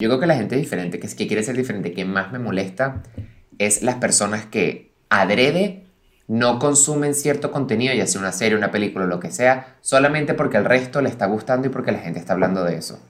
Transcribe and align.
Yo 0.00 0.08
creo 0.08 0.20
que 0.20 0.26
la 0.26 0.36
gente 0.36 0.54
diferente, 0.54 1.00
que, 1.00 1.08
es, 1.08 1.16
que 1.16 1.26
quiere 1.26 1.42
ser 1.42 1.56
diferente, 1.56 1.92
que 1.92 2.04
más 2.04 2.30
me 2.30 2.38
molesta 2.38 3.02
es 3.58 3.82
las 3.82 3.96
personas 3.96 4.46
que 4.46 4.92
adrede 5.08 5.86
no 6.28 6.60
consumen 6.60 7.16
cierto 7.16 7.50
contenido, 7.50 7.92
ya 7.92 8.06
sea 8.06 8.20
una 8.20 8.30
serie, 8.30 8.56
una 8.56 8.70
película 8.70 9.06
lo 9.06 9.18
que 9.18 9.32
sea, 9.32 9.74
solamente 9.80 10.34
porque 10.34 10.56
el 10.56 10.66
resto 10.66 11.02
le 11.02 11.08
está 11.08 11.26
gustando 11.26 11.66
y 11.66 11.70
porque 11.70 11.90
la 11.90 11.98
gente 11.98 12.20
está 12.20 12.34
hablando 12.34 12.62
de 12.62 12.76
eso. 12.76 13.00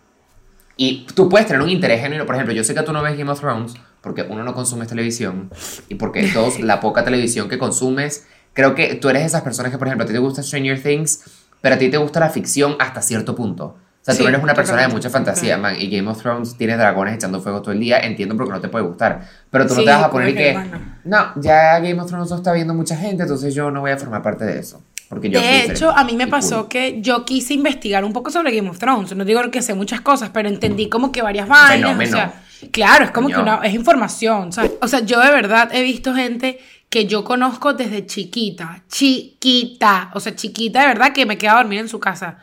Y 0.79 1.07
tú 1.15 1.29
puedes 1.29 1.47
tener 1.47 1.61
un 1.61 1.69
interés 1.69 2.01
genuino, 2.01 2.25
por 2.25 2.37
ejemplo, 2.37 2.55
yo 2.55 2.65
sé 2.65 2.75
que 2.75 2.83
tú 2.83 2.95
no 2.95 3.03
ves 3.03 3.19
Game 3.19 3.31
of 3.31 3.39
Thrones 3.39 3.75
porque 4.01 4.23
uno 4.23 4.43
no 4.43 4.55
consume 4.55 4.87
televisión 4.87 5.51
y 5.91 5.97
porque 5.97 6.27
todos, 6.33 6.59
la 6.59 6.81
poca 6.81 7.05
televisión 7.05 7.51
que 7.51 7.59
consumes, 7.59 8.27
creo 8.55 8.75
que 8.75 8.95
tú 8.95 9.11
eres 9.11 9.27
esas 9.27 9.43
personas 9.43 9.73
que, 9.73 9.77
por 9.77 9.89
ejemplo, 9.89 10.05
a 10.05 10.07
ti 10.07 10.15
te 10.15 10.21
gusta 10.21 10.43
Stranger 10.43 10.83
Things, 10.83 11.23
pero 11.61 11.75
a 11.75 11.79
ti 11.79 11.91
te 11.91 11.99
gusta 11.99 12.19
la 12.19 12.31
ficción 12.31 12.77
hasta 12.79 13.03
cierto 13.03 13.35
punto. 13.37 13.77
O 14.09 14.11
sea, 14.11 14.17
tú 14.17 14.23
Sí, 14.23 14.27
eres 14.29 14.43
una 14.43 14.55
persona 14.55 14.83
de 14.83 14.89
mucha 14.89 15.11
fantasía, 15.11 15.59
man, 15.59 15.77
y 15.79 15.91
Game 15.91 16.09
of 16.09 16.19
Thrones 16.23 16.57
tiene 16.57 16.79
dragones 16.79 17.15
echando 17.15 17.43
fuego 17.43 17.61
todo 17.61 17.73
el 17.73 17.81
día, 17.81 17.99
entiendo 18.01 18.37
porque 18.37 18.53
no 18.53 18.61
te 18.61 18.69
puede 18.69 18.87
gustar, 18.87 19.21
pero 19.51 19.67
tú 19.67 19.75
no 19.75 19.81
Sí, 19.81 19.85
te 19.85 19.93
vas 19.93 20.05
a 20.05 20.11
poner 20.11 20.35
que, 20.35 20.53
bueno. 20.55 20.81
no, 21.05 21.33
ya 21.37 21.79
Game 21.81 22.01
of 22.01 22.09
Thrones 22.09 22.31
lo 22.31 22.37
está 22.37 22.55
viendo 22.55 22.73
mucha 22.73 22.97
gente, 22.97 23.25
entonces 23.25 23.55
yo 23.55 23.71
no 23.71 23.81
voy 23.81 23.91
a 23.91 23.99
formar 23.99 24.23
parte 24.23 24.47
de 24.47 24.59
eso. 24.61 24.83
Porque 25.11 25.29
yo 25.31 25.41
De 25.41 25.65
hecho, 25.67 25.91
a 25.91 26.05
mí 26.05 26.17
me 26.17 26.27
pasó 26.27 26.61
cool. 26.61 26.69
que 26.69 27.01
yo 27.03 27.25
quise 27.25 27.53
investigar 27.55 28.05
un 28.05 28.13
poco 28.13 28.31
sobre 28.31 28.55
Game 28.55 28.69
of 28.69 28.79
Thrones. 28.79 29.15
No 29.17 29.25
digo 29.25 29.41
que 29.51 29.63
sé 29.63 29.73
muchas 29.75 30.03
cosas, 30.03 30.31
pero 30.35 30.49
entendí 30.51 30.89
como 30.89 31.13
que 31.13 31.23
varias 31.23 31.49
vainas. 31.49 31.77
Fenómeno. 31.93 32.17
O 32.17 32.21
sea, 32.21 32.33
claro, 32.71 33.05
es 33.07 33.11
como 33.11 33.29
que 33.29 33.35
Coño. 33.35 33.57
una, 33.57 33.67
es 33.67 33.73
información, 33.75 34.53
¿sabes? 34.53 34.73
O 34.83 34.89
sea, 34.89 35.01
yo 35.01 35.21
de 35.21 35.31
verdad 35.31 35.71
he 35.73 35.83
visto 35.83 36.15
gente 36.15 36.59
que 36.91 37.07
yo 37.07 37.25
conozco 37.25 37.73
desde 37.75 38.05
chiquita, 38.07 38.83
chiquita, 38.89 40.11
o 40.15 40.21
sea, 40.21 40.35
chiquita 40.35 40.81
de 40.83 40.87
verdad 40.89 41.13
que 41.13 41.27
me 41.27 41.39
queda 41.39 41.53
a 41.53 41.57
dormir 41.63 41.81
en 41.81 41.89
su 41.89 42.01
casa. 42.01 42.39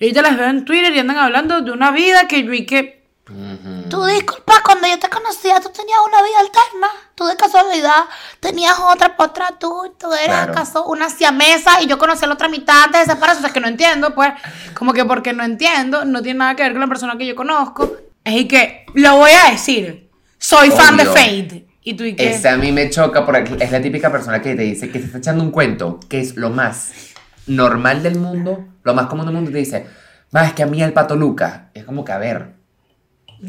Y 0.00 0.04
ahorita 0.04 0.22
las 0.22 0.36
veo 0.36 0.48
en 0.48 0.64
Twitter 0.64 0.92
y 0.94 0.98
andan 0.98 1.18
hablando 1.18 1.60
de 1.60 1.70
una 1.70 1.90
vida 1.90 2.26
que 2.26 2.42
yo 2.42 2.52
y 2.54 2.64
que. 2.64 3.00
Tú 3.88 4.04
disculpa, 4.06 4.54
cuando 4.64 4.88
yo 4.88 4.98
te 4.98 5.08
conocía, 5.08 5.60
tú 5.60 5.68
tenías 5.68 5.98
una 6.04 6.22
vida 6.22 6.40
alterna. 6.40 6.88
Tú 7.14 7.26
de 7.26 7.36
casualidad 7.36 8.04
tenías 8.40 8.76
otra, 8.80 9.14
otra 9.18 9.58
tú, 9.60 9.94
tú 10.00 10.12
eras 10.12 10.46
Claro. 10.46 10.52
acaso 10.52 10.84
una 10.86 11.10
siamesa 11.10 11.82
y 11.82 11.86
yo 11.86 11.98
conocí 11.98 12.26
la 12.26 12.32
otra 12.32 12.48
mitad 12.48 12.88
de 12.88 13.02
esa 13.02 13.12
separación, 13.12 13.44
o 13.44 13.46
sea, 13.46 13.52
que 13.52 13.60
no 13.60 13.68
entiendo, 13.68 14.14
pues, 14.14 14.32
como 14.74 14.92
que 14.94 15.04
porque 15.04 15.32
no 15.32 15.44
entiendo, 15.44 16.04
no 16.04 16.22
tiene 16.22 16.38
nada 16.38 16.56
que 16.56 16.62
ver 16.62 16.72
con 16.72 16.80
la 16.80 16.88
persona 16.88 17.16
que 17.18 17.26
yo 17.26 17.36
conozco. 17.36 17.92
Es 18.24 18.34
y 18.34 18.48
que, 18.48 18.86
lo 18.94 19.16
voy 19.16 19.30
a 19.32 19.50
decir, 19.50 20.10
soy 20.38 20.70
fan 20.70 20.96
de 20.96 21.02
Obvio. 21.04 21.12
Fade. 21.12 21.66
Y 21.82 21.94
tú 21.94 22.04
y 22.04 22.16
que... 22.16 22.30
Esa 22.30 22.54
a 22.54 22.56
mí 22.56 22.72
me 22.72 22.90
choca 22.90 23.24
porque 23.24 23.56
es 23.60 23.70
la 23.70 23.80
típica 23.80 24.10
persona 24.10 24.42
que 24.42 24.56
te 24.56 24.62
dice 24.62 24.90
que 24.90 24.98
te 24.98 25.04
está 25.04 25.18
echando 25.18 25.44
un 25.44 25.50
cuento, 25.50 26.00
que 26.08 26.20
es 26.20 26.36
lo 26.36 26.50
más 26.50 26.90
normal 27.46 28.02
del 28.02 28.18
mundo, 28.18 28.64
lo 28.82 28.94
más 28.94 29.06
común 29.06 29.26
del 29.26 29.34
mundo, 29.34 29.50
te 29.50 29.58
dice, 29.58 29.86
más 30.30 30.48
es 30.48 30.52
que 30.54 30.62
a 30.62 30.66
mí 30.66 30.82
el 30.82 30.92
pato 30.92 31.16
Lucas. 31.16 31.62
Es 31.74 31.84
como 31.84 32.04
que, 32.04 32.12
a 32.12 32.18
ver, 32.18 32.54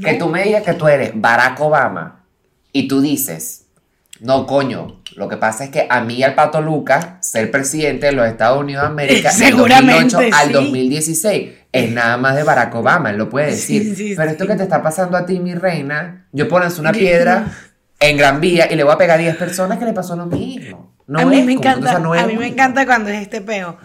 que 0.03 0.13
tú 0.15 0.29
me 0.29 0.43
digas 0.43 0.63
que 0.63 0.73
tú 0.73 0.87
eres 0.87 1.11
Barack 1.13 1.59
Obama 1.59 2.25
y 2.71 2.87
tú 2.87 3.01
dices, 3.01 3.65
no, 4.19 4.45
coño, 4.45 5.01
lo 5.15 5.27
que 5.27 5.37
pasa 5.37 5.63
es 5.65 5.69
que 5.71 5.87
a 5.89 6.01
mí 6.01 6.23
el 6.23 6.35
pato 6.35 6.61
Lucas, 6.61 7.07
ser 7.21 7.49
presidente 7.51 8.07
de 8.07 8.11
los 8.11 8.27
Estados 8.27 8.59
Unidos 8.59 8.83
de 8.83 8.87
América, 8.87 9.29
del 9.37 9.47
Seguramente, 9.47 10.15
2008 10.15 10.35
al 10.35 10.47
sí. 10.47 10.53
2016, 10.53 11.49
es 11.71 11.91
nada 11.91 12.17
más 12.17 12.35
de 12.35 12.43
Barack 12.43 12.75
Obama, 12.75 13.09
él 13.09 13.17
lo 13.17 13.29
puede 13.29 13.47
decir. 13.47 13.83
Sí, 13.83 13.95
sí, 13.95 14.13
Pero 14.15 14.31
esto 14.31 14.45
que 14.45 14.55
te 14.55 14.63
está 14.63 14.81
pasando 14.81 15.17
a 15.17 15.25
ti, 15.25 15.39
mi 15.39 15.55
reina, 15.55 16.27
yo 16.31 16.47
pones 16.47 16.77
una 16.79 16.91
piedra 16.91 17.47
en 17.99 18.17
Gran 18.17 18.41
Vía 18.41 18.71
y 18.71 18.75
le 18.75 18.83
voy 18.83 18.93
a 18.93 18.97
pegar 18.97 19.19
a 19.19 19.21
10 19.21 19.37
personas 19.37 19.77
que 19.77 19.85
le 19.85 19.93
pasó 19.93 20.15
lo 20.15 20.25
mismo. 20.25 20.95
No 21.07 21.19
a 21.19 21.25
mí 21.25 21.39
es 21.39 21.45
me 21.45 21.53
encanta, 21.53 21.87
o 21.87 21.89
sea, 21.89 21.99
no 21.99 22.13
a 22.13 22.25
mí 22.25 22.37
me 22.37 22.47
encanta 22.47 22.85
cuando 22.85 23.09
es 23.09 23.21
este 23.21 23.41
peo. 23.41 23.77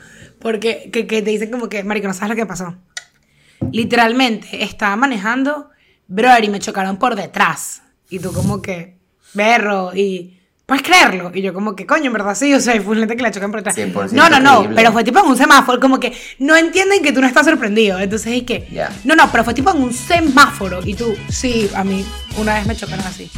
Porque 0.47 0.91
que, 0.93 1.09
que 1.09 1.23
te 1.23 1.31
dicen 1.33 1.51
como 1.51 1.69
que, 1.69 1.83
marico, 1.83 2.07
no 2.07 2.15
sabes 2.15 2.31
lo 2.31 2.37
que 2.37 2.47
pasó. 2.47 2.77
Literalmente, 3.73 4.63
estaba 4.63 4.95
manejando, 4.95 5.71
brother, 6.07 6.45
y 6.45 6.49
me 6.51 6.61
chocaron 6.61 6.99
por 6.99 7.17
detrás. 7.17 7.83
Y 8.11 8.21
tú 8.21 8.33
como 8.33 8.63
que, 8.63 8.97
berro, 9.35 9.91
y... 9.93 10.39
¿Puedes 10.65 10.85
creerlo? 10.85 11.33
Y 11.35 11.43
yo 11.43 11.53
como 11.53 11.75
que, 11.75 11.85
coño, 11.85 12.07
en 12.07 12.13
verdad 12.13 12.37
sí, 12.37 12.55
o 12.55 12.61
sea, 12.61 12.75
hay 12.75 12.81
full 12.81 12.97
gente 12.97 13.17
que 13.17 13.23
la 13.25 13.33
chocan 13.33 13.51
por 13.51 13.65
detrás. 13.65 13.77
100% 13.77 14.13
No, 14.13 14.31
no, 14.31 14.39
no, 14.39 14.73
pero 14.73 14.93
fue 14.93 15.03
tipo 15.03 15.19
en 15.19 15.27
un 15.27 15.37
semáforo, 15.37 15.81
como 15.81 15.99
que 15.99 16.13
no 16.39 16.57
entienden 16.57 17.03
que 17.03 17.11
tú 17.11 17.21
no 17.21 17.27
estás 17.27 17.47
sorprendido. 17.47 17.99
Entonces, 17.99 18.33
¿y 18.33 18.43
qué? 18.43 18.69
Ya. 18.71 18.93
No, 19.03 19.17
no, 19.17 19.29
pero 19.33 19.43
fue 19.43 19.53
tipo 19.53 19.73
en 19.73 19.83
un 19.83 19.93
semáforo. 19.93 20.79
Y 20.85 20.95
tú, 20.95 21.13
sí, 21.29 21.69
a 21.75 21.83
mí 21.83 22.07
una 22.39 22.55
vez 22.55 22.67
me 22.69 22.77
chocaron 22.77 23.05
así. 23.05 23.29